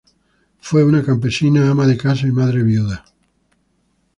[0.59, 3.05] Fue una campesina, ama de casa y madre viuda.